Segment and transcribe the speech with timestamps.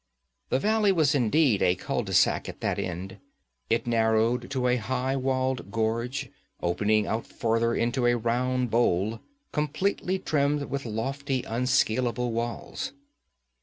[0.49, 3.17] The valley was indeed a cul de sac at that end.
[3.69, 9.19] It narrowed to a high walled gorge, opening out further into a round bowl,
[9.51, 12.93] completely rimmed with lofty, unscalable walls.